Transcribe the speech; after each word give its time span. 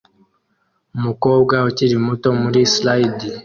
Umukobwa 0.97 1.55
ukiri 1.69 1.95
muto 2.05 2.29
muri 2.41 2.59
slide 2.73 3.25